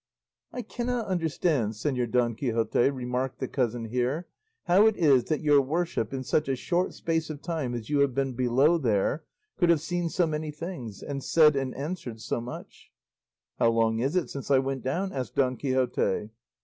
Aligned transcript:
"I 0.51 0.63
cannot 0.63 1.05
understand, 1.05 1.73
Señor 1.73 2.09
Don 2.11 2.33
Quixote," 2.33 2.89
remarked 2.89 3.37
the 3.37 3.47
cousin 3.47 3.85
here, 3.85 4.25
"how 4.63 4.87
it 4.87 4.97
is 4.97 5.25
that 5.25 5.41
your 5.41 5.61
worship, 5.61 6.11
in 6.11 6.23
such 6.23 6.49
a 6.49 6.55
short 6.55 6.95
space 6.95 7.29
of 7.29 7.39
time 7.43 7.75
as 7.75 7.87
you 7.87 7.99
have 7.99 8.15
been 8.15 8.33
below 8.33 8.79
there, 8.79 9.25
could 9.57 9.69
have 9.69 9.79
seen 9.79 10.09
so 10.09 10.25
many 10.25 10.49
things, 10.49 11.03
and 11.03 11.23
said 11.23 11.55
and 11.55 11.75
answered 11.75 12.19
so 12.19 12.41
much." 12.41 12.89
"How 13.59 13.69
long 13.69 13.99
is 13.99 14.15
it 14.15 14.31
since 14.31 14.49
I 14.49 14.57
went 14.57 14.81
down?" 14.81 15.13
asked 15.13 15.35
Don 15.35 15.55
Quixote. 15.55 16.31